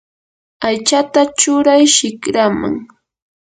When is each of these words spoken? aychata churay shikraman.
aychata 0.67 1.21
churay 1.39 1.83
shikraman. 1.95 2.75